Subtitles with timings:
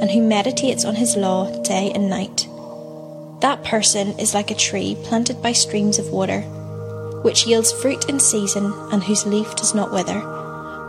[0.00, 2.48] and who meditates on his law day and night.
[3.40, 6.40] That person is like a tree planted by streams of water,
[7.22, 10.18] which yields fruit in season and whose leaf does not wither.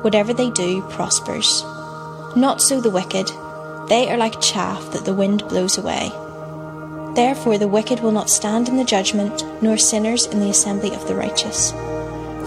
[0.01, 1.63] Whatever they do prospers.
[2.35, 3.27] Not so the wicked.
[3.89, 6.11] They are like chaff that the wind blows away.
[7.15, 11.07] Therefore, the wicked will not stand in the judgment, nor sinners in the assembly of
[11.07, 11.71] the righteous.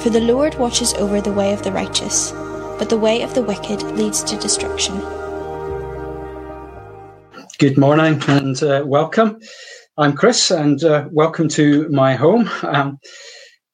[0.02, 2.32] For the Lord watches over the way of the righteous,
[2.78, 5.00] but the way of the wicked leads to destruction.
[7.62, 9.38] Good morning and uh, welcome.
[9.96, 12.50] I'm Chris, and uh, welcome to my home.
[12.64, 12.98] Um,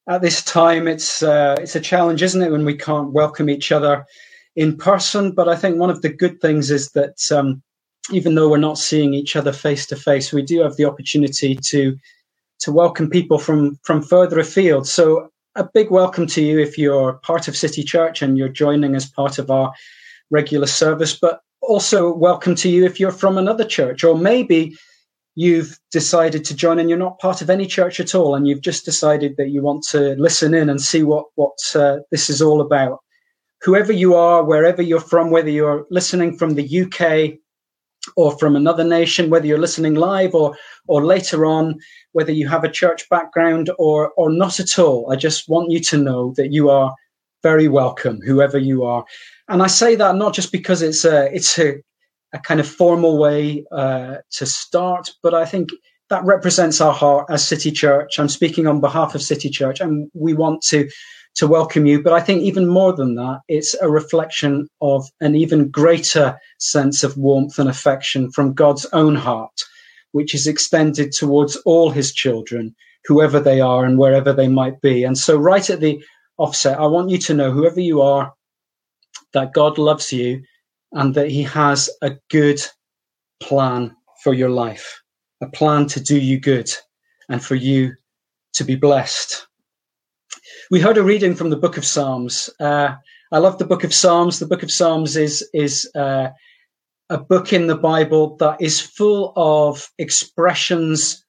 [0.07, 3.73] at this time, it's uh, it's a challenge, isn't it, when we can't welcome each
[3.73, 4.05] other
[4.57, 5.33] in person?
[5.33, 7.63] But I think one of the good things is that um,
[8.13, 11.55] even though we're not seeing each other face to face, we do have the opportunity
[11.55, 11.97] to
[12.59, 14.87] to welcome people from from further afield.
[14.87, 18.95] So a big welcome to you if you're part of City Church and you're joining
[18.95, 19.73] as part of our
[20.29, 21.19] regular service.
[21.19, 24.77] But also welcome to you if you're from another church, or maybe
[25.35, 28.63] you've decided to join and you're not part of any church at all, and you've
[28.63, 32.43] just decided that you want to listen in and see what what uh, this is
[32.43, 32.99] all about.
[33.63, 37.39] Whoever you are, wherever you're from, whether you're listening from the UK
[38.17, 41.79] or from another nation, whether you're listening live or or later on,
[42.13, 45.81] whether you have a church background or or not at all, I just want you
[45.81, 46.95] to know that you are
[47.43, 49.05] very welcome, whoever you are.
[49.49, 51.77] And I say that not just because it's a it's a,
[52.33, 55.71] a kind of formal way uh, to start, but I think
[56.11, 58.19] that represents our heart as City Church.
[58.19, 60.89] I'm speaking on behalf of City Church, and we want to
[61.37, 62.03] to welcome you.
[62.03, 67.03] But I think even more than that, it's a reflection of an even greater sense
[67.03, 69.63] of warmth and affection from God's own heart,
[70.13, 72.75] which is extended towards all His children,
[73.07, 75.05] whoever they are and wherever they might be.
[75.05, 76.03] And so, right at the
[76.37, 78.33] offset, I want you to know, whoever you are,
[79.33, 80.43] that God loves you
[80.93, 82.61] and that He has a good
[83.41, 85.01] plan for your life,
[85.41, 86.71] a plan to do you good
[87.29, 87.95] and for you
[88.55, 89.47] to be blessed.
[90.71, 92.51] We heard a reading from the book of Psalms.
[92.61, 92.95] Uh,
[93.31, 94.39] I love the book of Psalms.
[94.39, 96.29] The book of Psalms is is uh,
[97.11, 101.25] a book in the Bible that is full of expressions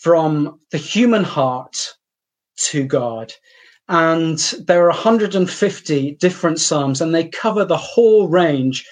[0.00, 1.94] from the human heart
[2.56, 3.32] to God.
[3.88, 8.86] And there are 150 different Psalms, and they cover the whole range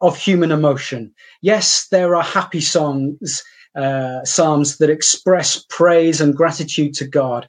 [0.00, 1.14] of human emotion.
[1.42, 3.42] Yes, there are happy songs,
[3.76, 7.46] uh, Psalms that express praise and gratitude to God.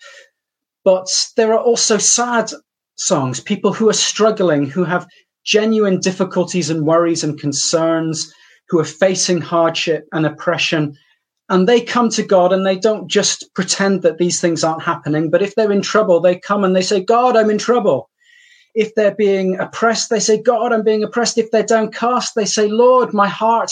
[0.85, 2.51] But there are also sad
[2.95, 5.07] songs, people who are struggling, who have
[5.43, 8.31] genuine difficulties and worries and concerns,
[8.69, 10.95] who are facing hardship and oppression
[11.49, 15.29] and they come to God and they don't just pretend that these things aren't happening,
[15.29, 18.09] but if they're in trouble, they come and they say, God, I'm in trouble.
[18.75, 21.37] If they're being oppressed, they say, God, I'm being oppressed.
[21.37, 23.71] If they're downcast, they say, Lord, my heart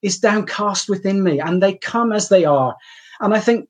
[0.00, 1.38] is downcast within me.
[1.38, 2.74] And they come as they are.
[3.20, 3.68] And I think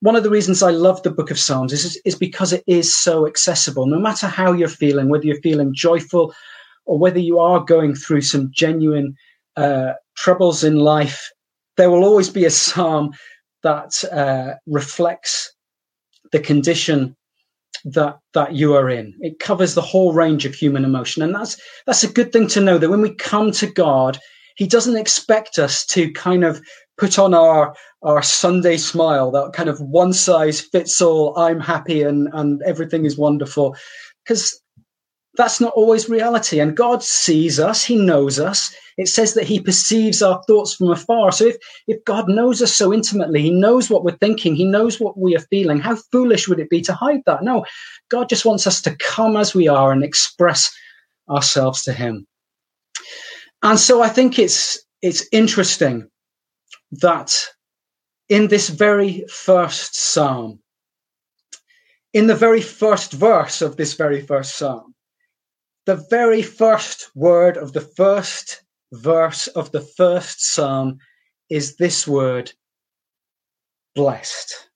[0.00, 2.94] one of the reasons I love the book of Psalms is, is because it is
[2.94, 3.86] so accessible.
[3.86, 6.34] No matter how you're feeling, whether you're feeling joyful
[6.84, 9.16] or whether you are going through some genuine
[9.56, 11.30] uh, troubles in life,
[11.78, 13.12] there will always be a psalm
[13.62, 15.50] that uh, reflects
[16.32, 17.16] the condition
[17.84, 19.14] that that you are in.
[19.20, 21.56] It covers the whole range of human emotion, and that's
[21.86, 22.76] that's a good thing to know.
[22.76, 24.18] That when we come to God,
[24.56, 26.60] He doesn't expect us to kind of
[26.98, 31.38] put on our our Sunday smile, that kind of one size fits all.
[31.38, 33.76] I'm happy and and everything is wonderful,
[34.24, 34.60] because
[35.38, 36.58] that's not always reality.
[36.58, 38.74] And God sees us, He knows us.
[38.98, 41.30] It says that He perceives our thoughts from afar.
[41.30, 41.56] So if,
[41.86, 45.36] if God knows us so intimately, He knows what we're thinking, He knows what we
[45.36, 47.44] are feeling, how foolish would it be to hide that?
[47.44, 47.64] No,
[48.10, 50.74] God just wants us to come as we are and express
[51.30, 52.26] ourselves to Him.
[53.62, 56.08] And so I think it's it's interesting
[56.90, 57.32] that
[58.28, 60.58] in this very first psalm,
[62.12, 64.94] in the very first verse of this very first psalm,
[65.88, 68.60] the very first word of the first
[68.92, 70.98] verse of the first psalm
[71.48, 72.52] is this word,
[73.94, 74.68] blessed.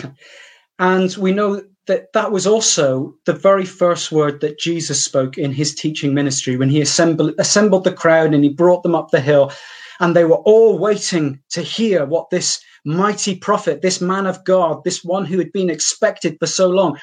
[0.78, 5.50] and we know that that was also the very first word that Jesus spoke in
[5.50, 9.20] his teaching ministry when he assembled, assembled the crowd and he brought them up the
[9.20, 9.50] hill.
[9.98, 14.84] And they were all waiting to hear what this mighty prophet, this man of God,
[14.84, 16.96] this one who had been expected for so long,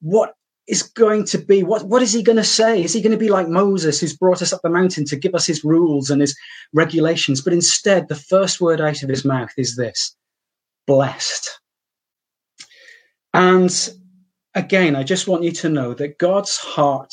[0.00, 0.34] what
[0.68, 2.82] is going to be what what is he going to say?
[2.82, 5.34] Is he going to be like moses who's brought us up the mountain to give
[5.34, 6.36] us his rules and his
[6.72, 7.40] regulations?
[7.40, 10.14] But instead the first word out of his mouth is this
[10.86, 11.60] blessed.
[13.34, 13.90] And
[14.54, 17.12] again i just want you to know that god's heart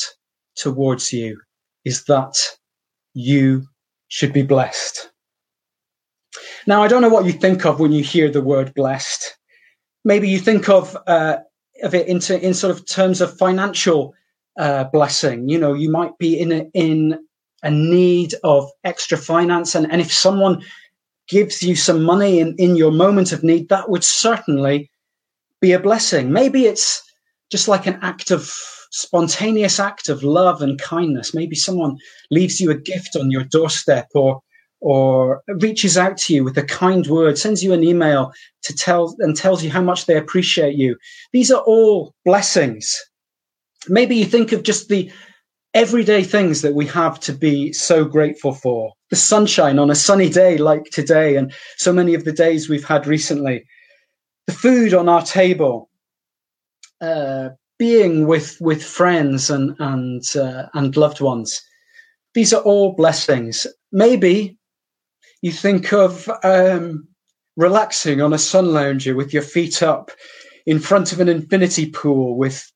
[0.55, 1.39] towards you
[1.83, 2.37] is that
[3.13, 3.65] you
[4.07, 5.09] should be blessed.
[6.67, 9.37] Now i don't know what you think of when you hear the word blessed.
[10.03, 11.37] Maybe you think of uh,
[11.85, 14.13] of it into in sort of terms of financial
[14.59, 15.47] uh, blessing.
[15.47, 17.19] You know, you might be in a, in
[17.63, 20.61] a need of extra finance, and, and if someone
[21.27, 24.91] gives you some money in, in your moment of need, that would certainly
[25.61, 26.31] be a blessing.
[26.31, 27.01] Maybe it's
[27.51, 28.51] just like an act of
[28.91, 31.33] spontaneous act of love and kindness.
[31.33, 31.97] Maybe someone
[32.31, 34.41] leaves you a gift on your doorstep or
[34.85, 39.15] or reaches out to you with a kind word, sends you an email to tell
[39.17, 40.95] and tells you how much they appreciate you.
[41.33, 42.95] These are all blessings.
[43.89, 45.11] Maybe you think of just the
[45.73, 48.93] everyday things that we have to be so grateful for.
[49.09, 52.85] The sunshine on a sunny day like today, and so many of the days we've
[52.85, 53.65] had recently.
[54.45, 55.89] The food on our table,
[57.01, 57.49] uh,
[57.79, 61.59] being with with friends and and uh, and loved ones.
[62.35, 63.65] These are all blessings.
[63.91, 64.54] Maybe
[65.45, 67.07] you think of um,
[67.55, 70.09] relaxing on a sun lounger with your feet up
[70.65, 72.71] in front of an infinity pool with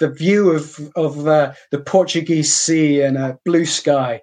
[0.00, 4.20] the view of of uh, the Portuguese sea and a blue sky.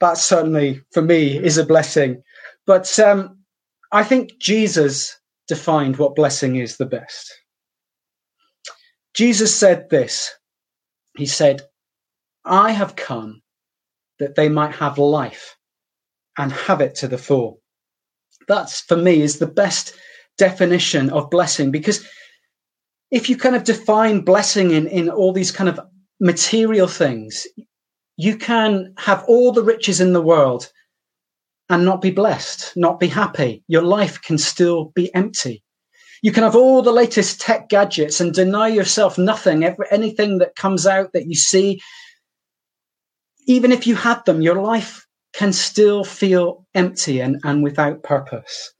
[0.00, 2.24] That certainly, for me, is a blessing.
[2.66, 3.38] But um,
[3.92, 5.16] I think Jesus
[5.46, 7.32] defined what blessing is the best.
[9.14, 10.34] Jesus said this.
[11.16, 11.62] He said,
[12.44, 13.42] "I have come
[14.18, 15.56] that they might have life
[16.38, 17.60] and have it to the full.
[18.48, 19.94] That's for me is the best
[20.38, 22.06] definition of blessing because
[23.10, 25.80] if you kind of define blessing in, in all these kind of
[26.20, 27.46] material things,
[28.16, 30.70] you can have all the riches in the world
[31.68, 33.64] and not be blessed, not be happy.
[33.68, 35.62] Your life can still be empty.
[36.22, 40.86] You can have all the latest tech gadgets and deny yourself nothing, anything that comes
[40.86, 41.80] out that you see.
[43.46, 45.05] Even if you had them, your life
[45.36, 48.72] can still feel empty and, and without purpose.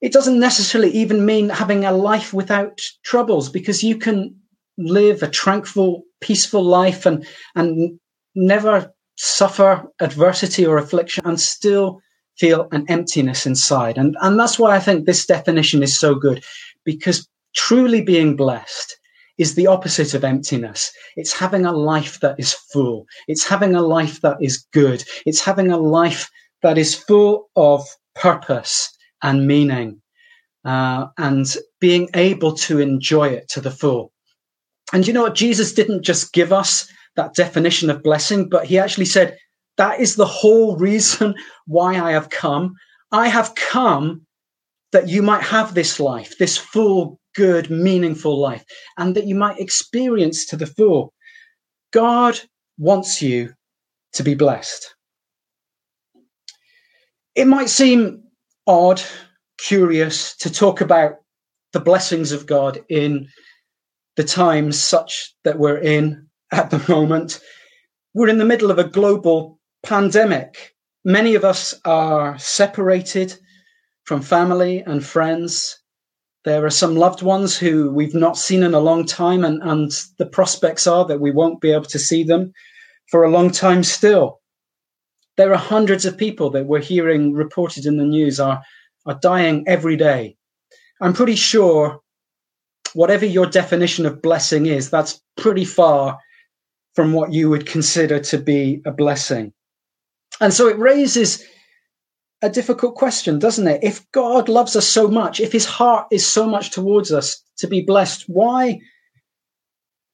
[0.00, 4.36] It doesn't necessarily even mean having a life without troubles because you can
[4.78, 7.26] live a tranquil, peaceful life and,
[7.56, 7.98] and
[8.36, 12.00] never suffer adversity or affliction and still
[12.36, 13.98] feel an emptiness inside.
[13.98, 16.44] And, and that's why I think this definition is so good
[16.84, 18.96] because truly being blessed
[19.38, 20.92] is the opposite of emptiness.
[21.16, 23.06] It's having a life that is full.
[23.28, 25.04] It's having a life that is good.
[25.24, 26.28] It's having a life
[26.62, 28.90] that is full of purpose
[29.22, 30.00] and meaning,
[30.64, 31.46] uh, and
[31.80, 34.12] being able to enjoy it to the full.
[34.92, 35.34] And you know what?
[35.34, 39.36] Jesus didn't just give us that definition of blessing, but he actually said,
[39.76, 41.34] that is the whole reason
[41.66, 42.74] why I have come.
[43.12, 44.26] I have come
[44.92, 48.64] that you might have this life, this full, good, meaningful life,
[48.96, 51.12] and that you might experience to the full.
[51.92, 52.38] God
[52.78, 53.54] wants you
[54.12, 54.94] to be blessed.
[57.34, 58.22] It might seem
[58.66, 59.00] odd,
[59.58, 61.16] curious to talk about
[61.72, 63.28] the blessings of God in
[64.16, 67.40] the times such that we're in at the moment.
[68.14, 70.74] We're in the middle of a global pandemic.
[71.04, 73.38] Many of us are separated
[74.04, 75.78] from family and friends.
[76.44, 79.90] There are some loved ones who we've not seen in a long time, and, and
[80.18, 82.52] the prospects are that we won't be able to see them
[83.10, 84.40] for a long time still.
[85.36, 88.62] There are hundreds of people that we're hearing reported in the news are,
[89.06, 90.36] are dying every day.
[91.00, 92.00] I'm pretty sure,
[92.94, 96.18] whatever your definition of blessing is, that's pretty far
[96.94, 99.52] from what you would consider to be a blessing.
[100.40, 101.44] And so it raises
[102.42, 103.80] a difficult question, doesn't it?
[103.82, 107.66] If God loves us so much, if his heart is so much towards us to
[107.66, 108.80] be blessed, why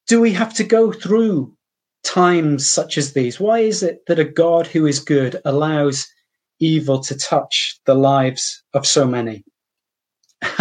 [0.07, 1.55] do we have to go through
[2.03, 3.39] times such as these?
[3.39, 6.07] Why is it that a God who is good allows
[6.59, 9.43] evil to touch the lives of so many?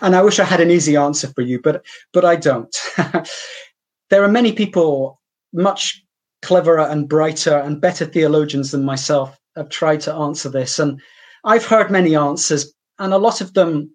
[0.00, 2.74] and I wish I had an easy answer for you, but but I don't.
[4.10, 5.20] there are many people
[5.52, 6.02] much
[6.42, 11.00] cleverer and brighter and better theologians than myself have tried to answer this, and
[11.44, 13.94] I've heard many answers, and a lot of them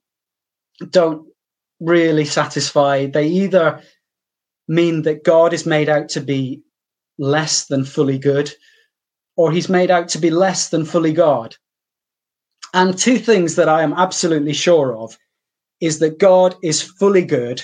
[0.90, 1.28] don't
[1.80, 3.08] really satisfy.
[3.08, 3.82] They either
[4.68, 6.62] mean that God is made out to be
[7.18, 8.52] less than fully good,
[9.36, 11.56] or he's made out to be less than fully God.
[12.74, 15.18] And two things that I am absolutely sure of
[15.82, 17.64] is that God is fully good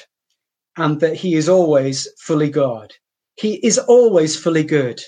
[0.78, 2.92] and that he is always fully God.
[3.36, 5.02] He is always fully good.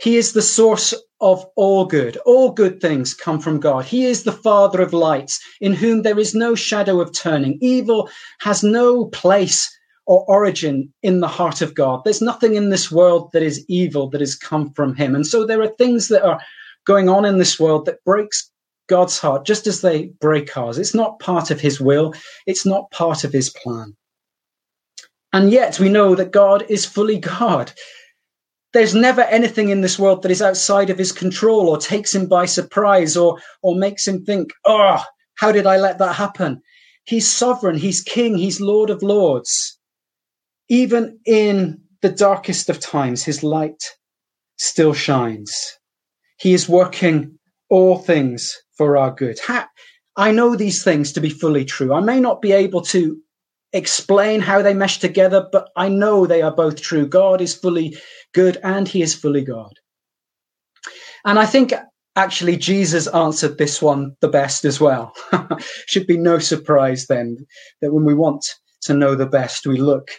[0.00, 2.16] He is the source of all good.
[2.18, 3.84] All good things come from God.
[3.84, 7.58] He is the Father of lights, in whom there is no shadow of turning.
[7.60, 8.08] Evil
[8.40, 9.68] has no place
[10.06, 12.02] or origin in the heart of God.
[12.04, 15.14] There's nothing in this world that is evil that has come from Him.
[15.14, 16.40] And so there are things that are
[16.86, 18.50] going on in this world that breaks
[18.88, 20.78] God's heart, just as they break ours.
[20.78, 22.14] It's not part of His will.
[22.46, 23.94] It's not part of His plan.
[25.32, 27.72] And yet we know that God is fully God.
[28.72, 32.26] There's never anything in this world that is outside of his control or takes him
[32.26, 35.02] by surprise or, or makes him think, oh,
[35.36, 36.60] how did I let that happen?
[37.04, 37.78] He's sovereign.
[37.78, 38.36] He's king.
[38.36, 39.78] He's Lord of lords.
[40.68, 43.82] Even in the darkest of times, his light
[44.56, 45.78] still shines.
[46.38, 47.38] He is working
[47.70, 49.38] all things for our good.
[50.16, 51.94] I know these things to be fully true.
[51.94, 53.16] I may not be able to
[53.72, 57.06] explain how they mesh together, but I know they are both true.
[57.06, 57.96] God is fully
[58.34, 59.72] good and he is fully God.
[61.24, 61.72] And I think
[62.16, 65.14] actually Jesus answered this one the best as well.
[65.86, 67.46] Should be no surprise then
[67.80, 68.44] that when we want
[68.82, 70.10] to know the best, we look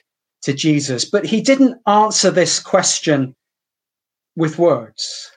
[0.43, 1.05] to Jesus.
[1.05, 3.35] But he didn't answer this question
[4.35, 5.31] with words.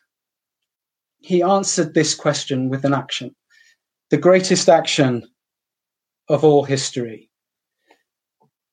[1.21, 3.35] He answered this question with an action,
[4.11, 5.27] the greatest action
[6.29, 7.31] of all history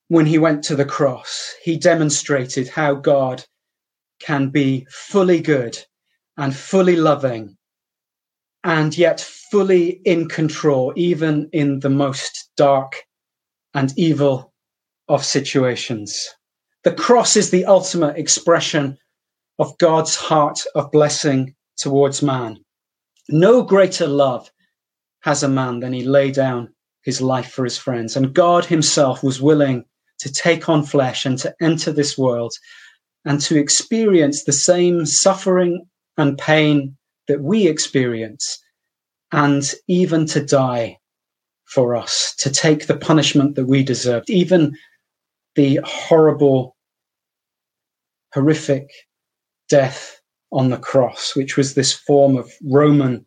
[0.09, 3.45] when he went to the cross, he demonstrated how God
[4.19, 5.77] can be fully good
[6.35, 7.55] and fully loving
[8.63, 13.03] and yet fully in control, even in the most dark
[13.73, 14.51] and evil
[15.07, 16.27] of situations.
[16.83, 18.97] The cross is the ultimate expression
[19.59, 22.57] of God's heart of blessing towards man.
[23.29, 24.49] No greater love
[25.21, 26.73] has a man than he lay down
[27.03, 28.15] his life for his friends.
[28.15, 29.85] And God himself was willing
[30.19, 32.53] to take on flesh and to enter this world
[33.25, 35.85] and to experience the same suffering
[36.17, 36.95] and pain
[37.27, 38.61] that we experience,
[39.31, 40.97] and even to die
[41.65, 44.75] for us, to take the punishment that we deserved, even
[45.55, 46.75] the horrible,
[48.33, 48.89] horrific
[49.67, 50.19] death
[50.51, 53.25] on the cross, which was this form of Roman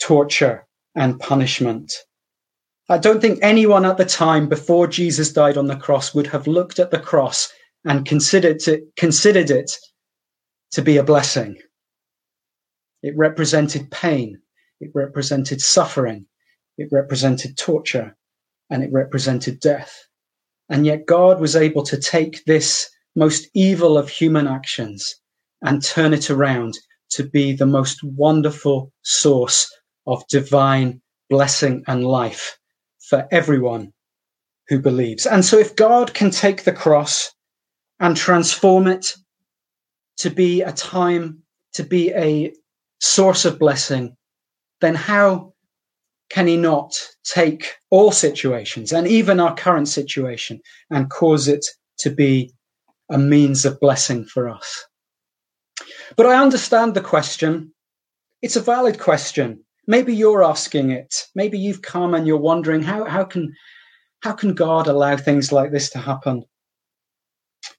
[0.00, 1.92] torture and punishment.
[2.90, 6.46] I don't think anyone at the time before Jesus died on the cross would have
[6.46, 7.52] looked at the cross
[7.84, 9.70] and considered, to, considered it
[10.70, 11.58] to be a blessing.
[13.02, 14.40] It represented pain,
[14.80, 16.24] it represented suffering,
[16.78, 18.16] it represented torture,
[18.70, 19.94] and it represented death.
[20.70, 25.14] And yet God was able to take this most evil of human actions
[25.60, 26.78] and turn it around
[27.10, 29.70] to be the most wonderful source
[30.06, 32.57] of divine blessing and life
[33.08, 33.92] for everyone
[34.68, 35.26] who believes.
[35.26, 37.32] And so if God can take the cross
[38.00, 39.14] and transform it
[40.18, 41.42] to be a time,
[41.74, 42.52] to be a
[43.00, 44.14] source of blessing,
[44.80, 45.54] then how
[46.30, 46.92] can he not
[47.24, 50.60] take all situations and even our current situation
[50.90, 51.64] and cause it
[51.98, 52.52] to be
[53.10, 54.84] a means of blessing for us?
[56.16, 57.72] But I understand the question.
[58.42, 61.26] It's a valid question maybe you're asking it.
[61.34, 63.52] Maybe you've come and you're wondering how, how can
[64.20, 66.44] how can God allow things like this to happen?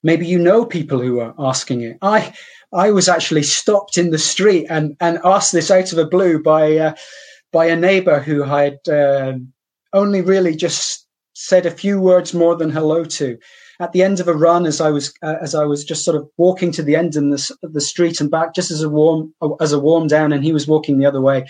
[0.02, 1.96] Maybe you know people who are asking it.
[2.02, 2.34] I
[2.72, 6.42] I was actually stopped in the street and, and asked this out of the blue
[6.42, 6.94] by uh,
[7.52, 9.34] by a neighbour who had uh,
[9.92, 13.38] only really just said a few words more than hello to.
[13.80, 16.16] At the end of a run, as I was uh, as I was just sort
[16.16, 19.34] of walking to the end in the, the street and back, just as a warm
[19.60, 21.46] as a warm down, and he was walking the other way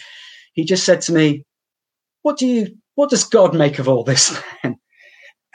[0.53, 1.45] he just said to me,
[2.23, 2.77] "What do you?
[2.95, 4.79] What does God make of all this?" Then,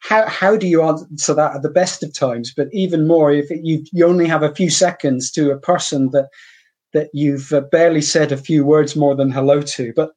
[0.00, 2.52] how how do you answer that at the best of times?
[2.56, 6.28] But even more, if you you only have a few seconds to a person that
[6.94, 10.12] that you've uh, barely said a few words more than hello to, but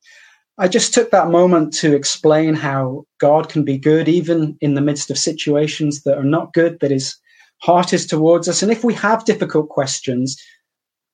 [0.57, 4.81] I just took that moment to explain how God can be good even in the
[4.81, 7.17] midst of situations that are not good, that his
[7.61, 8.61] heart is towards us.
[8.61, 10.39] And if we have difficult questions,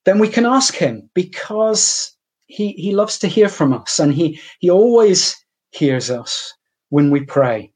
[0.06, 2.13] then we can ask him because
[2.48, 5.36] he, he loves to hear from us and he, he always
[5.72, 6.54] hears us
[6.89, 7.72] when we pray.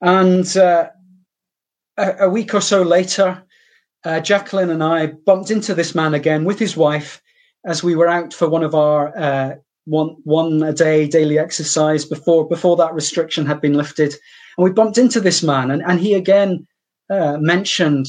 [0.00, 0.90] And uh,
[1.96, 3.42] a, a, week or so later,
[4.04, 7.22] uh, Jacqueline and I bumped into this man again with his wife
[7.64, 9.54] as we were out for one of our uh,
[9.86, 14.14] one one a day daily exercise before before that restriction had been lifted,
[14.56, 16.66] and we bumped into this man, and, and he again
[17.10, 18.06] uh, mentioned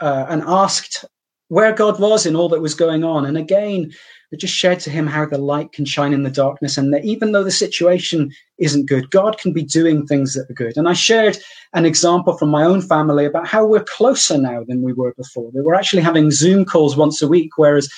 [0.00, 1.04] uh, and asked
[1.48, 3.24] where God was in all that was going on.
[3.24, 3.92] And again,
[4.36, 7.06] I just shared to him how the light can shine in the darkness and that
[7.06, 10.76] even though the situation isn't good, God can be doing things that are good.
[10.76, 11.38] And I shared
[11.72, 15.50] an example from my own family about how we're closer now than we were before.
[15.52, 17.88] That we're actually having Zoom calls once a week, whereas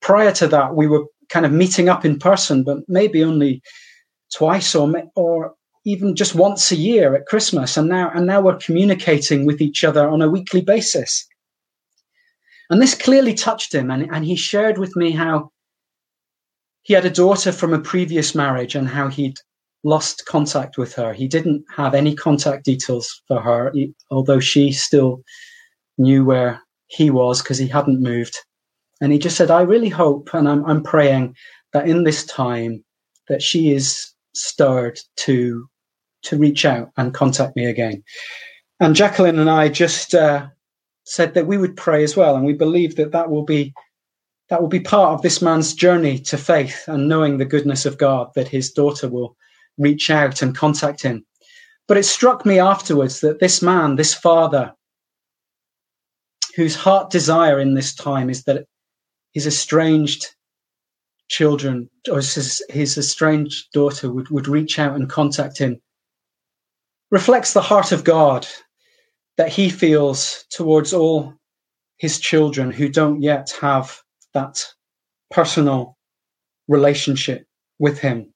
[0.00, 3.62] prior to that, we were kind of meeting up in person, but maybe only
[4.34, 5.54] twice or, or
[5.84, 7.76] even just once a year at Christmas.
[7.76, 11.24] And now, and now we're communicating with each other on a weekly basis.
[12.68, 13.92] And this clearly touched him.
[13.92, 15.52] And, and he shared with me how
[16.88, 19.38] he had a daughter from a previous marriage and how he'd
[19.84, 21.12] lost contact with her.
[21.12, 23.70] He didn't have any contact details for her,
[24.10, 25.22] although she still
[25.98, 28.38] knew where he was because he hadn't moved.
[29.02, 31.36] And he just said, I really hope and I'm, I'm praying
[31.74, 32.82] that in this time
[33.28, 35.68] that she is stirred to
[36.22, 38.02] to reach out and contact me again.
[38.80, 40.46] And Jacqueline and I just uh,
[41.04, 43.74] said that we would pray as well, and we believe that that will be
[44.48, 47.98] that will be part of this man's journey to faith and knowing the goodness of
[47.98, 48.30] God.
[48.34, 49.36] That his daughter will
[49.76, 51.24] reach out and contact him.
[51.86, 54.74] But it struck me afterwards that this man, this father,
[56.56, 58.66] whose heart desire in this time is that
[59.32, 60.26] his estranged
[61.28, 65.80] children or his, his estranged daughter would, would reach out and contact him
[67.10, 68.46] reflects the heart of God
[69.36, 71.34] that he feels towards all
[71.96, 74.00] his children who don't yet have
[74.38, 74.64] that
[75.30, 75.96] personal
[76.68, 77.46] relationship
[77.78, 78.32] with him.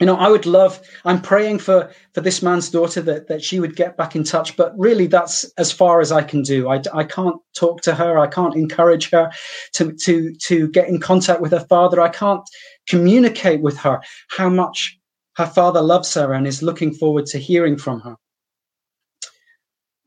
[0.00, 3.60] You know, I would love, I'm praying for, for this man's daughter that, that she
[3.60, 6.68] would get back in touch, but really that's as far as I can do.
[6.68, 8.18] I, I can't talk to her.
[8.18, 9.30] I can't encourage her
[9.74, 12.00] to, to, to get in contact with her father.
[12.00, 12.42] I can't
[12.88, 14.00] communicate with her
[14.36, 14.98] how much
[15.36, 18.16] her father loves her and is looking forward to hearing from her.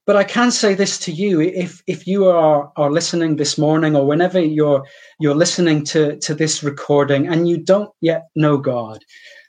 [0.06, 3.96] But I can say this to you: if if you are are listening this morning,
[3.96, 4.86] or whenever you're
[5.20, 9.04] you're listening to to this recording, and you don't yet know God,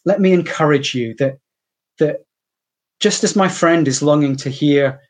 [0.05, 1.39] let me encourage you that
[1.99, 2.17] that
[3.01, 5.01] just as my friend is longing to hear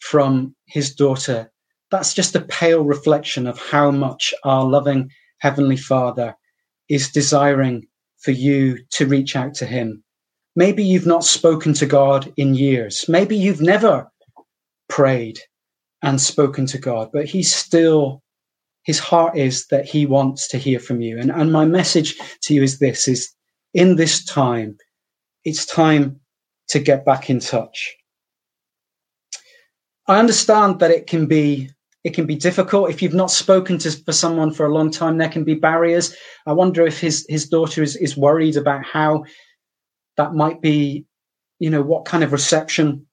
[0.00, 1.50] from his daughter,
[1.90, 6.34] that's just a pale reflection of how much our loving heavenly Father
[6.88, 7.86] is desiring
[8.18, 10.02] for you to reach out to him.
[10.56, 13.06] Maybe you've not spoken to God in years.
[13.08, 14.09] Maybe you've never
[14.90, 15.38] prayed
[16.02, 18.22] and spoken to God, but he's still,
[18.82, 21.18] his heart is that he wants to hear from you.
[21.18, 23.32] And, and my message to you is this, is
[23.72, 24.76] in this time,
[25.44, 26.20] it's time
[26.68, 27.96] to get back in touch.
[30.06, 31.70] I understand that it can be
[32.02, 35.18] it can be difficult if you've not spoken to for someone for a long time.
[35.18, 36.16] There can be barriers.
[36.46, 39.24] I wonder if his his daughter is is worried about how
[40.16, 41.04] that might be,
[41.58, 43.06] you know, what kind of reception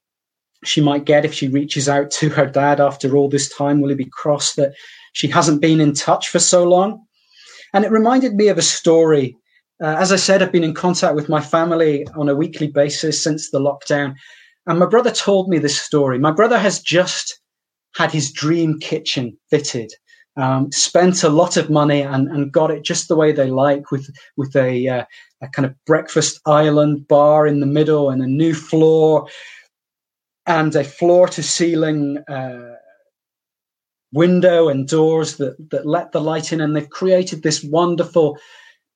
[0.64, 3.82] she might get if she reaches out to her dad after all this time?
[3.82, 4.74] Will he be cross that
[5.14, 7.06] she hasn't been in touch for so long?
[7.74, 9.38] And it reminded me of a story.
[9.82, 13.22] Uh, as I said, I've been in contact with my family on a weekly basis
[13.22, 14.16] since the lockdown.
[14.66, 16.18] And my brother told me this story.
[16.18, 17.40] My brother has just
[17.96, 19.92] had his dream kitchen fitted,
[20.38, 23.92] um, spent a lot of money and, and got it just the way they like
[23.92, 25.06] with, with a, uh,
[25.42, 29.28] a kind of breakfast island bar in the middle and a new floor
[30.48, 32.76] and a floor to ceiling uh,
[34.14, 36.62] window and doors that, that let the light in.
[36.62, 38.38] And they've created this wonderful,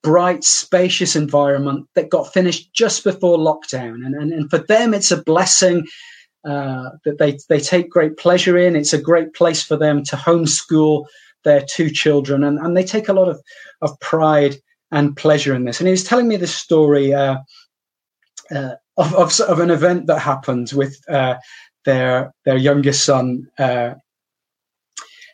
[0.02, 4.06] bright, spacious environment that got finished just before lockdown.
[4.06, 5.86] And, and, and for them, it's a blessing.
[6.44, 8.76] Uh, that they, they take great pleasure in.
[8.76, 11.06] It's a great place for them to homeschool
[11.44, 13.40] their two children, and, and they take a lot of,
[13.82, 14.56] of pride
[14.92, 15.80] and pleasure in this.
[15.80, 17.38] And he was telling me this story uh,
[18.54, 21.36] uh, of, of, of an event that happened with uh,
[21.86, 23.96] their their youngest son, uh,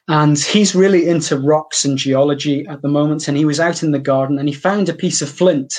[0.08, 3.28] and he's really into rocks and geology at the moment.
[3.28, 5.74] And he was out in the garden and he found a piece of flint,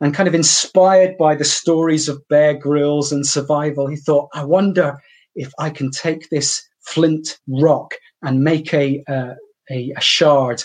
[0.00, 4.44] and kind of inspired by the stories of Bear Grylls and survival, he thought, I
[4.44, 4.98] wonder
[5.36, 9.34] if I can take this flint rock and make a uh,
[9.70, 10.62] a, a, shard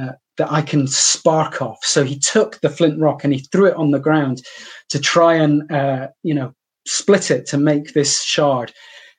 [0.00, 1.78] uh, that I can spark off.
[1.82, 4.42] So he took the flint rock and he threw it on the ground
[4.88, 6.54] to try and, uh, you know,
[6.86, 8.72] split it to make this shard.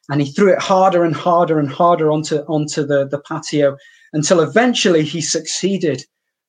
[0.09, 3.77] And he threw it harder and harder and harder onto, onto the, the patio
[4.13, 6.03] until eventually he succeeded.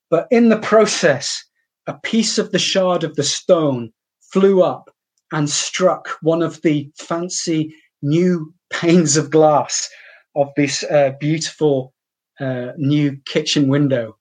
[0.08, 1.44] But in the process,
[1.86, 3.92] a piece of the shard of the stone
[4.32, 4.90] flew up
[5.32, 9.88] and struck one of the fancy new panes of glass
[10.36, 11.92] of this uh, beautiful
[12.40, 14.16] uh, new kitchen window.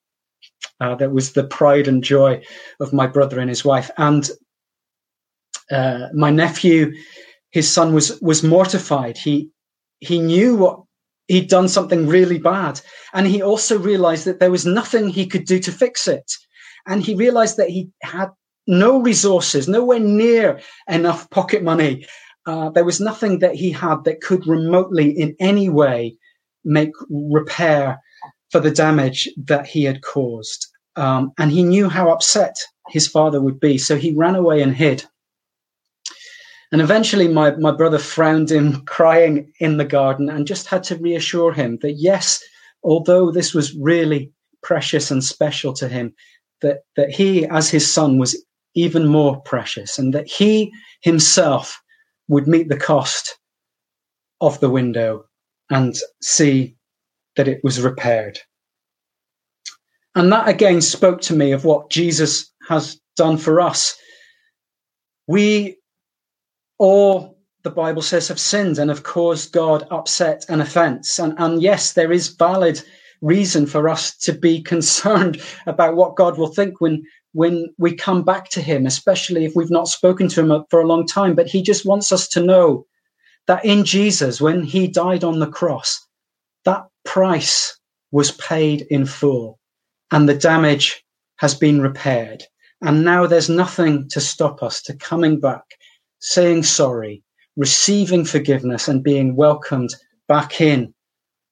[0.82, 2.42] Uh, that was the pride and joy
[2.80, 3.92] of my brother and his wife.
[3.98, 4.30] And
[5.72, 6.94] uh, my nephew,
[7.52, 9.18] his son was was mortified.
[9.18, 9.50] He
[10.00, 10.82] he knew what
[11.28, 12.82] he'd done something really bad.
[13.14, 16.32] And he also realized that there was nothing he could do to fix it.
[16.88, 18.30] And he realized that he had
[18.68, 22.06] no resources, nowhere near enough pocket money.
[22.46, 26.16] Uh, there was nothing that he had that could remotely, in any way,
[26.64, 28.00] make repair
[28.52, 30.68] for the damage that he had caused.
[30.96, 32.56] Um, and he knew how upset
[32.90, 33.78] his father would be.
[33.78, 35.06] So he ran away and hid.
[36.72, 40.98] And eventually, my, my brother found him crying in the garden and just had to
[40.98, 42.44] reassure him that, yes,
[42.84, 44.32] although this was really
[44.62, 46.14] precious and special to him,
[46.62, 48.44] that, that he, as his son, was
[48.76, 51.82] even more precious and that he himself
[52.28, 53.38] would meet the cost
[54.42, 55.26] of the window
[55.70, 56.76] and see
[57.40, 58.38] that it was repaired.
[60.14, 63.96] And that again spoke to me of what Jesus has done for us.
[65.26, 65.78] We
[66.80, 71.18] all, the Bible says, have sinned and have caused God upset and offense.
[71.18, 72.82] And, and yes, there is valid
[73.22, 78.24] reason for us to be concerned about what God will think when when we come
[78.24, 81.36] back to him, especially if we've not spoken to him for a long time.
[81.36, 82.86] But he just wants us to know
[83.48, 86.06] that in Jesus, when he died on the cross,
[86.66, 87.76] that price
[88.12, 89.58] was paid in full
[90.12, 91.04] and the damage
[91.38, 92.44] has been repaired.
[92.82, 95.64] And now there's nothing to stop us to coming back,
[96.20, 97.24] saying sorry,
[97.58, 99.90] receiving forgiveness and being welcomed
[100.28, 100.94] back in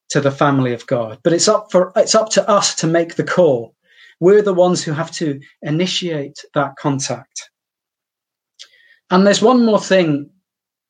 [0.09, 1.17] to the family of God.
[1.23, 3.73] But it's up for, it's up to us to make the call.
[4.19, 7.49] We're the ones who have to initiate that contact.
[9.09, 10.29] And there's one more thing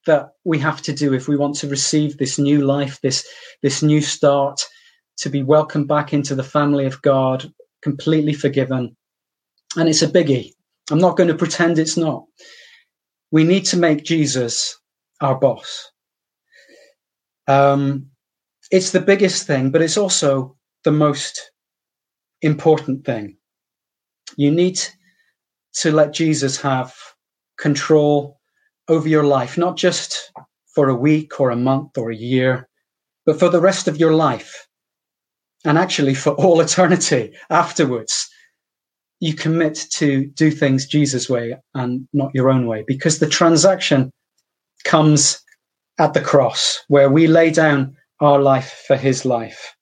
[0.08, 3.26] that we have to do if we want to receive this new life, this,
[3.62, 4.60] this new start,
[5.18, 8.96] to be welcomed back into the family of God, completely forgiven.
[9.76, 10.52] And it's a biggie.
[10.90, 12.24] I'm not going to pretend it's not.
[13.30, 14.78] We need to make Jesus
[15.20, 15.90] our boss.
[17.46, 18.06] Um,
[18.70, 21.50] it's the biggest thing, but it's also the most
[22.42, 23.36] important thing.
[24.36, 24.80] You need
[25.74, 26.94] to let Jesus have
[27.58, 28.37] control
[28.88, 30.32] over your life, not just
[30.74, 32.68] for a week or a month or a year,
[33.26, 34.66] but for the rest of your life.
[35.64, 38.28] And actually, for all eternity afterwards,
[39.20, 44.10] you commit to do things Jesus' way and not your own way, because the transaction
[44.84, 45.42] comes
[45.98, 49.74] at the cross where we lay down our life for his life.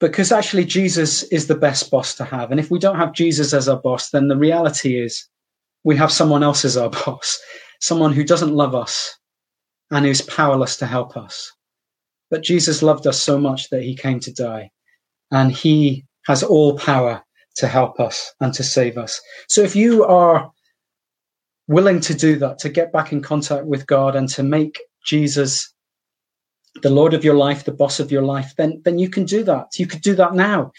[0.00, 2.50] Because actually, Jesus is the best boss to have.
[2.50, 5.28] And if we don't have Jesus as our boss, then the reality is
[5.84, 7.38] we have someone else as our boss,
[7.80, 9.16] someone who doesn't love us
[9.90, 11.52] and who's powerless to help us.
[12.30, 14.70] But Jesus loved us so much that he came to die,
[15.30, 17.22] and he has all power
[17.56, 19.20] to help us and to save us.
[19.48, 20.50] So if you are
[21.66, 25.72] willing to do that, to get back in contact with God and to make Jesus
[26.82, 29.42] the Lord of your life, the boss of your life, then, then you can do
[29.44, 29.78] that.
[29.78, 30.72] You could do that now.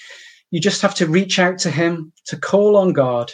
[0.50, 3.32] You just have to reach out to Him, to call on God,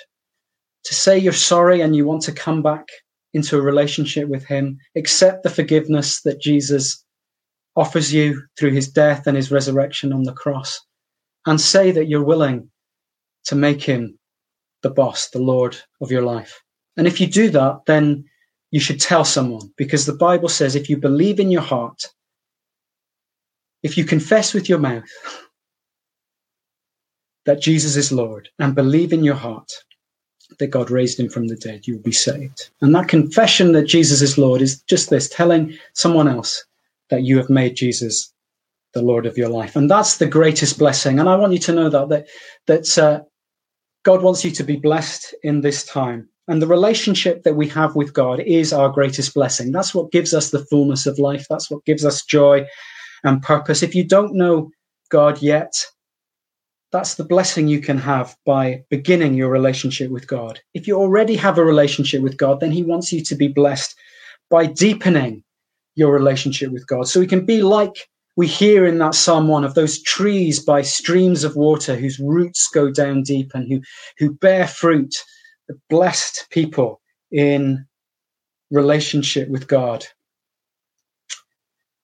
[0.86, 2.88] to say you're sorry and you want to come back
[3.34, 7.04] into a relationship with Him, accept the forgiveness that Jesus
[7.76, 10.80] offers you through His death and His resurrection on the cross,
[11.46, 12.70] and say that you're willing
[13.46, 14.17] to make Him
[14.84, 16.62] the boss, the Lord of your life.
[16.98, 18.26] And if you do that, then
[18.72, 22.04] you should tell someone because the Bible says if you believe in your heart,
[23.88, 25.06] if you confess with your mouth
[27.45, 29.71] that Jesus is Lord and believe in your heart
[30.60, 32.69] that God raised him from the dead, you will be saved.
[32.82, 36.65] And that confession that Jesus is Lord is just this telling someone else
[37.10, 38.34] that you have made Jesus
[38.93, 39.78] the Lord of your life.
[39.78, 41.17] And that's the greatest blessing.
[41.17, 42.28] And I want you to know that, that,
[42.65, 43.21] that uh,
[44.04, 46.28] God wants you to be blessed in this time.
[46.50, 49.71] And the relationship that we have with God is our greatest blessing.
[49.71, 51.45] That's what gives us the fullness of life.
[51.50, 52.67] That's what gives us joy
[53.27, 53.83] and purpose.
[53.83, 54.71] If you don't know
[55.09, 55.73] God yet,
[56.91, 60.59] that's the blessing you can have by beginning your relationship with God.
[60.73, 63.95] If you already have a relationship with God, then He wants you to be blessed
[64.49, 65.43] by deepening
[65.95, 67.07] your relationship with God.
[67.07, 70.83] So we can be like we hear in that Psalm 1 of those trees by
[70.83, 73.81] streams of water whose roots go down deep and who,
[74.19, 75.13] who bear fruit
[75.67, 77.85] the blessed people in
[78.69, 80.05] relationship with God.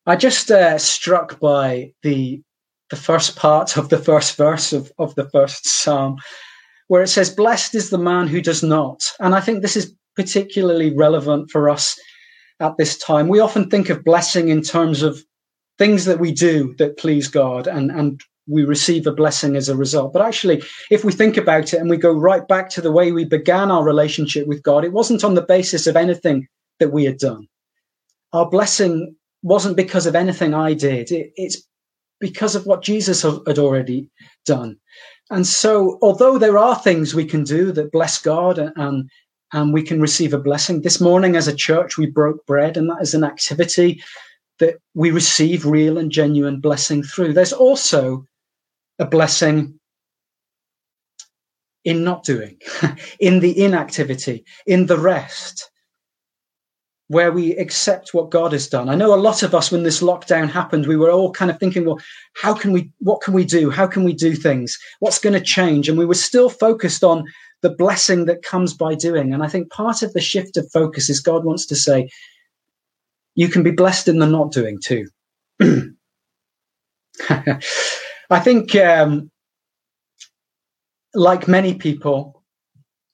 [0.06, 2.42] I just uh, struck by the
[2.90, 6.18] the first part of the first verse of, of the first psalm,
[6.90, 9.94] where it says, "Blessed is the man who does not." And I think this is
[10.16, 12.00] particularly relevant for us
[12.60, 13.30] at this time.
[13.30, 15.24] We often think of blessing in terms of
[15.80, 19.78] things that we do that please God and and we receive a blessing as a
[19.78, 20.14] result.
[20.14, 23.12] But actually, if we think about it and we go right back to the way
[23.14, 26.48] we began our relationship with God, it wasn't on the basis of anything
[26.80, 27.48] that we had done.
[28.34, 31.12] our blessing wasn't because of anything I did.
[31.12, 31.62] It, it's
[32.20, 34.10] because of what Jesus had already
[34.46, 34.78] done.
[35.30, 39.10] And so, although there are things we can do that bless God and,
[39.52, 42.90] and we can receive a blessing, this morning as a church, we broke bread, and
[42.90, 44.02] that is an activity
[44.60, 47.34] that we receive real and genuine blessing through.
[47.34, 48.26] There's also
[49.00, 49.80] a blessing
[51.84, 52.58] in not doing,
[53.20, 55.70] in the inactivity, in the rest
[57.08, 58.90] where we accept what God has done.
[58.90, 61.60] I know a lot of us, when this lockdown happened, we were all kind of
[61.60, 62.00] thinking, well,
[62.36, 63.70] how can we, what can we do?
[63.70, 64.80] How can we do things?
[65.00, 65.90] What's going to change?
[65.90, 67.26] And we were still focused on
[67.62, 69.34] the blessing that comes by doing.
[69.34, 72.10] And I think part of the shift of focus is God wants to say,
[73.36, 75.08] you can be blessed in the not doing too.
[77.30, 79.30] I think, um,
[81.14, 82.43] like many people,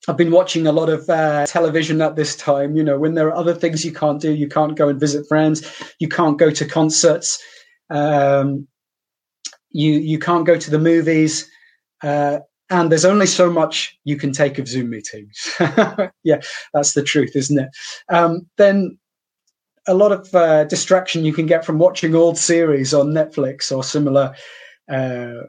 [0.08, 2.74] I've been watching a lot of uh, television at this time.
[2.74, 5.26] You know, when there are other things you can't do, you can't go and visit
[5.28, 5.62] friends,
[5.98, 7.42] you can't go to concerts,
[7.90, 8.66] um,
[9.70, 11.48] you you can't go to the movies,
[12.02, 12.38] uh,
[12.70, 15.50] and there's only so much you can take of Zoom meetings.
[16.24, 16.40] yeah,
[16.72, 17.68] that's the truth, isn't it?
[18.08, 18.98] Um, then
[19.86, 23.82] a lot of uh, distraction you can get from watching old series on Netflix or
[23.82, 24.34] similar
[24.88, 25.42] uh,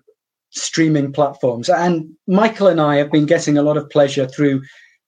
[0.51, 1.69] streaming platforms.
[1.69, 4.61] And Michael and I have been getting a lot of pleasure through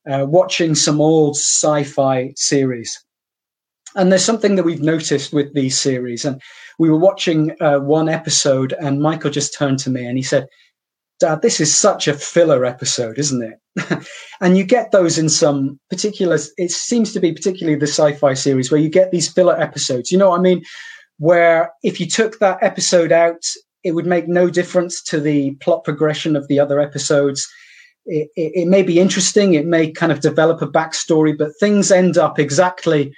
[0.09, 3.03] uh, watching some old sci fi series.
[3.95, 6.25] And there's something that we've noticed with these series.
[6.25, 6.41] And
[6.79, 10.47] we were watching uh, one episode, and Michael just turned to me and he said,
[11.19, 14.07] Dad, this is such a filler episode, isn't it?
[14.41, 18.33] and you get those in some particular, it seems to be particularly the sci fi
[18.33, 20.11] series where you get these filler episodes.
[20.11, 20.63] You know what I mean?
[21.19, 23.45] Where if you took that episode out,
[23.83, 27.47] it would make no difference to the plot progression of the other episodes.
[28.05, 31.91] It, it, it, may be interesting, it may kind of develop a backstory, but things
[31.91, 33.13] end up exactly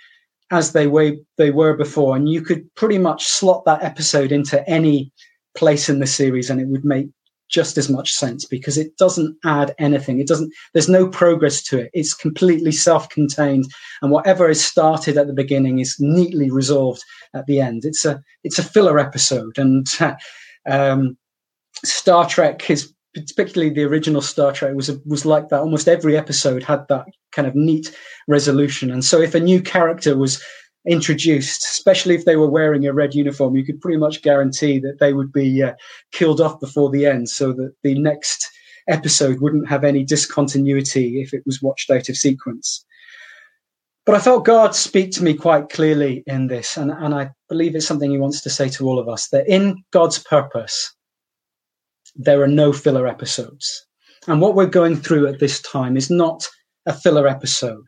[0.51, 4.67] as they were they were before, and you could pretty much slot that episode into
[4.69, 5.11] any
[5.57, 7.07] place in the series, and it would make
[7.49, 10.19] just as much sense because it doesn't add anything.
[10.19, 10.51] It doesn't.
[10.73, 11.91] There's no progress to it.
[11.93, 13.65] It's completely self-contained,
[14.03, 17.83] and whatever is started at the beginning is neatly resolved at the end.
[17.83, 19.87] It's a it's a filler episode, and.
[20.67, 21.17] Um,
[21.83, 25.61] Star Trek is particularly the original Star Trek was was like that.
[25.61, 27.95] Almost every episode had that kind of neat
[28.27, 28.91] resolution.
[28.91, 30.41] And so, if a new character was
[30.87, 34.99] introduced, especially if they were wearing a red uniform, you could pretty much guarantee that
[34.99, 35.73] they would be uh,
[36.11, 38.49] killed off before the end, so that the next
[38.87, 42.85] episode wouldn't have any discontinuity if it was watched out of sequence.
[44.05, 47.75] But I felt God speak to me quite clearly in this, and, and I believe
[47.75, 50.93] it's something He wants to say to all of us that in God's purpose,
[52.15, 53.85] there are no filler episodes.
[54.27, 56.47] And what we're going through at this time is not
[56.85, 57.85] a filler episode.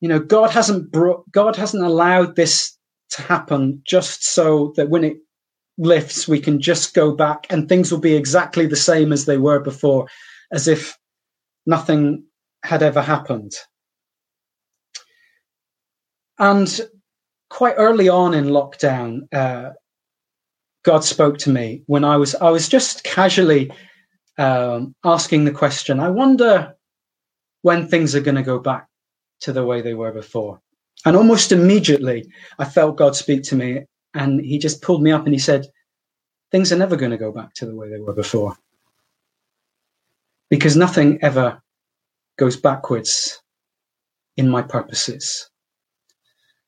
[0.00, 2.76] You know, God hasn't brought, God hasn't allowed this
[3.10, 5.16] to happen just so that when it
[5.78, 9.38] lifts, we can just go back and things will be exactly the same as they
[9.38, 10.06] were before,
[10.52, 10.96] as if
[11.66, 12.24] nothing
[12.62, 13.52] had ever happened.
[16.38, 16.80] And
[17.50, 19.70] quite early on in lockdown, uh,
[20.84, 23.70] God spoke to me when I was I was just casually
[24.38, 26.00] um, asking the question.
[26.00, 26.74] I wonder
[27.62, 28.88] when things are going to go back
[29.42, 30.60] to the way they were before.
[31.06, 32.26] And almost immediately,
[32.58, 35.66] I felt God speak to me, and He just pulled me up and He said,
[36.52, 38.56] "Things are never going to go back to the way they were before,
[40.50, 41.62] because nothing ever
[42.38, 43.40] goes backwards
[44.36, 45.50] in my purposes."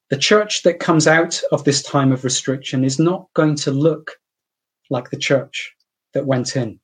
[0.08, 4.12] The church that comes out of this time of restriction is not going to look
[4.88, 5.74] like the church
[6.14, 6.78] that went in.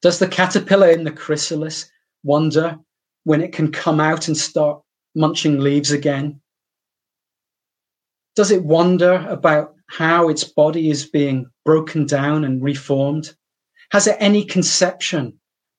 [0.00, 1.90] Does the caterpillar in the chrysalis
[2.22, 2.78] wonder
[3.24, 4.82] when it can come out and start
[5.14, 6.40] munching leaves again?
[8.34, 13.34] Does it wonder about how its body is being broken down and reformed?
[13.90, 15.38] Has it any conception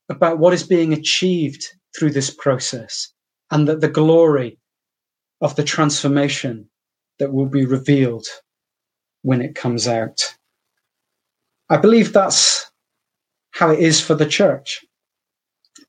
[0.10, 1.66] about what is being achieved
[1.98, 3.12] through this process
[3.50, 4.60] and that the glory
[5.46, 6.68] of the transformation
[7.20, 8.26] that will be revealed
[9.22, 10.36] when it comes out.
[11.70, 12.72] I believe that's
[13.52, 14.84] how it is for the church.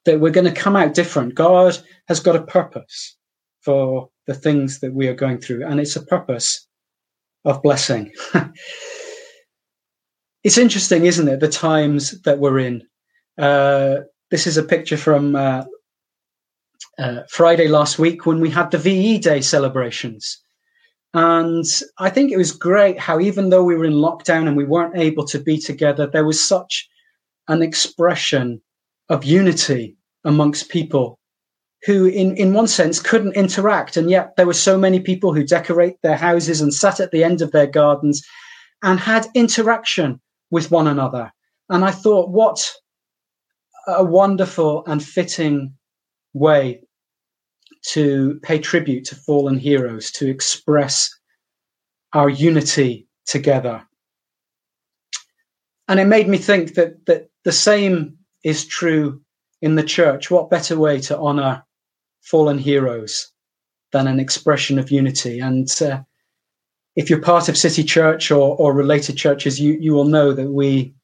[0.05, 1.35] That we're going to come out different.
[1.35, 3.17] God has got a purpose
[3.63, 6.69] for the things that we are going through, and it's a purpose
[7.47, 8.13] of blessing.
[10.45, 11.41] it's interesting, isn't it?
[11.41, 12.83] The times that we're in.
[13.39, 15.65] Uh, this is a picture from uh,
[16.99, 20.41] uh, Friday last week when we had the VE Day celebrations.
[21.15, 21.65] And
[21.99, 24.99] I think it was great how, even though we were in lockdown and we weren't
[24.99, 26.89] able to be together, there was such
[27.49, 28.61] an expression
[29.09, 31.19] of unity amongst people
[31.87, 33.97] who, in, in one sense, couldn't interact.
[33.97, 37.25] And yet there were so many people who decorate their houses and sat at the
[37.25, 38.23] end of their gardens
[38.83, 41.33] and had interaction with one another.
[41.71, 42.73] And I thought, what
[43.87, 45.75] a wonderful and fitting
[46.37, 46.83] way
[47.83, 51.11] to pay tribute to fallen heroes, to express
[52.13, 53.83] our unity together.
[55.89, 59.21] And it made me think that, that the same is true
[59.63, 60.31] in the church.
[60.31, 61.65] What better way to honor
[62.23, 63.33] fallen heroes
[63.93, 65.39] than an expression of unity?
[65.39, 66.03] And uh,
[66.97, 70.51] if you're part of City Church or, or related churches, you, you will know that
[70.51, 70.95] we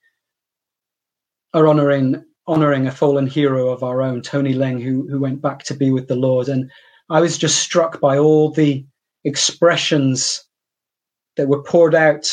[1.55, 5.62] are honoring honoring a fallen hero of our own, Tony Ling, who who went back
[5.64, 6.48] to be with the Lord.
[6.48, 6.70] And
[7.09, 8.85] I was just struck by all the
[9.24, 10.44] expressions
[11.37, 12.31] that were poured out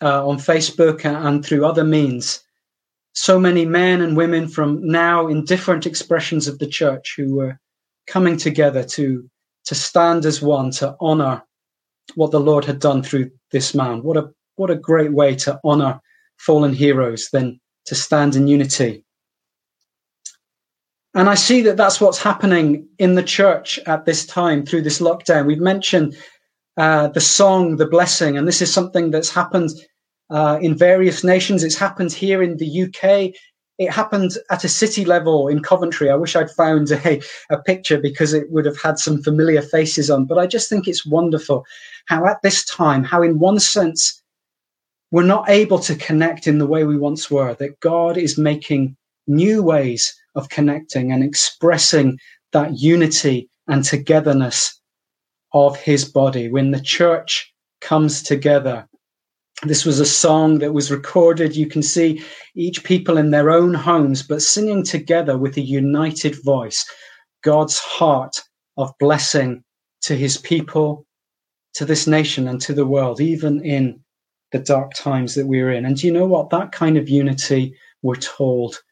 [0.00, 2.42] uh, on Facebook and through other means.
[3.14, 7.58] So many men and women from now in different expressions of the church who were
[8.06, 9.28] coming together to
[9.64, 11.42] to stand as one to honor
[12.16, 14.02] what the Lord had done through this man.
[14.02, 16.00] What a what a great way to honor
[16.38, 19.04] fallen heroes than to stand in unity.
[21.14, 25.00] And I see that that's what's happening in the church at this time through this
[25.00, 25.46] lockdown.
[25.46, 26.16] We've mentioned
[26.78, 29.70] uh, the song, the blessing, and this is something that's happened
[30.30, 31.62] uh, in various nations.
[31.62, 33.34] It's happened here in the UK.
[33.78, 36.08] It happened at a city level in Coventry.
[36.08, 40.10] I wish I'd found a, a picture because it would have had some familiar faces
[40.10, 40.24] on.
[40.24, 41.66] But I just think it's wonderful
[42.06, 44.21] how at this time, how in one sense,
[45.12, 48.96] we're not able to connect in the way we once were, that God is making
[49.26, 52.18] new ways of connecting and expressing
[52.52, 54.80] that unity and togetherness
[55.52, 56.50] of his body.
[56.50, 58.88] When the church comes together,
[59.64, 61.54] this was a song that was recorded.
[61.54, 62.24] You can see
[62.56, 66.86] each people in their own homes, but singing together with a united voice,
[67.44, 68.40] God's heart
[68.78, 69.62] of blessing
[70.02, 71.04] to his people,
[71.74, 74.01] to this nation, and to the world, even in
[74.52, 75.84] the dark times that we're in.
[75.84, 76.50] And you know what?
[76.50, 78.82] That kind of unity, we're told,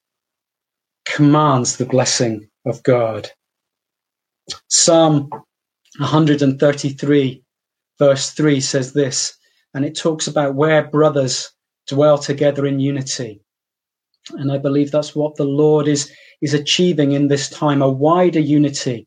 [1.05, 3.29] commands the blessing of God.
[4.68, 5.29] Psalm
[5.99, 7.44] 133,
[7.99, 9.37] verse 3 says this,
[9.75, 11.51] and it talks about where brothers
[11.87, 13.40] dwell together in unity.
[14.33, 18.40] And I believe that's what the Lord is, is achieving in this time a wider
[18.40, 19.07] unity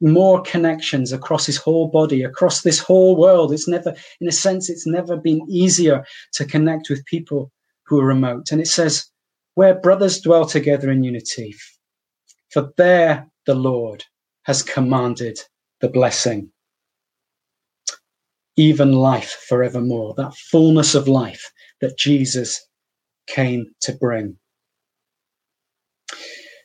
[0.00, 3.52] more connections across his whole body, across this whole world.
[3.52, 7.50] It's never, in a sense, it's never been easier to connect with people
[7.84, 8.52] who are remote.
[8.52, 9.06] And it says,
[9.54, 11.54] where brothers dwell together in unity,
[12.50, 14.04] for there the Lord
[14.44, 15.38] has commanded
[15.80, 16.50] the blessing,
[18.56, 22.64] even life forevermore, that fullness of life that Jesus
[23.26, 24.38] came to bring.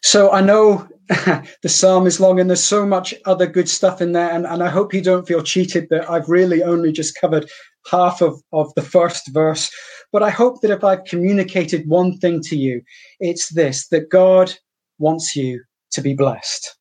[0.01, 4.11] So I know the psalm is long and there's so much other good stuff in
[4.11, 4.29] there.
[4.29, 7.49] And, and I hope you don't feel cheated that I've really only just covered
[7.89, 9.71] half of, of the first verse.
[10.11, 12.81] But I hope that if I've communicated one thing to you,
[13.19, 14.53] it's this that God
[14.99, 16.75] wants you to be blessed.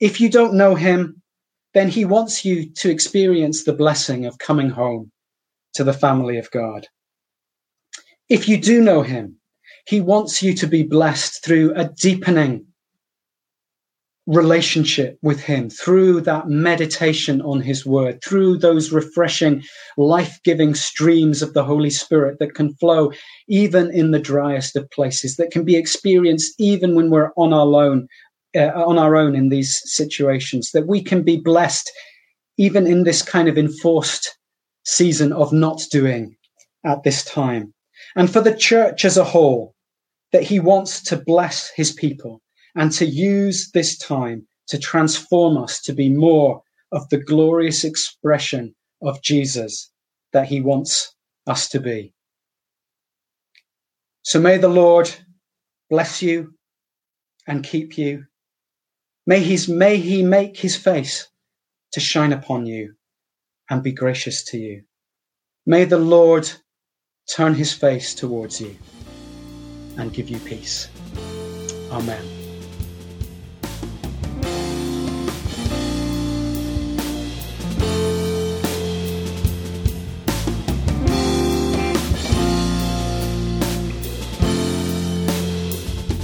[0.00, 1.20] If you don't know him,
[1.74, 5.10] then he wants you to experience the blessing of coming home
[5.74, 6.86] to the family of God.
[8.28, 9.36] If you do know him,
[9.88, 12.66] he wants you to be blessed through a deepening
[14.26, 19.62] relationship with him through that meditation on his word, through those refreshing,
[19.96, 23.10] life giving streams of the Holy Spirit that can flow
[23.48, 27.82] even in the driest of places, that can be experienced even when we're on our
[27.82, 28.06] own,
[28.54, 31.90] uh, on our own in these situations, that we can be blessed
[32.58, 34.36] even in this kind of enforced
[34.84, 36.36] season of not doing
[36.84, 37.72] at this time.
[38.16, 39.74] And for the church as a whole,
[40.32, 42.40] that he wants to bless his people
[42.74, 46.62] and to use this time to transform us to be more
[46.92, 49.90] of the glorious expression of Jesus
[50.32, 51.14] that he wants
[51.46, 52.12] us to be.
[54.22, 55.10] So may the Lord
[55.88, 56.54] bless you
[57.46, 58.24] and keep you.
[59.26, 61.28] May, his, may he make his face
[61.92, 62.94] to shine upon you
[63.70, 64.82] and be gracious to you.
[65.64, 66.50] May the Lord
[67.28, 68.76] turn his face towards you
[69.98, 70.88] and give you peace.
[71.90, 72.24] Amen.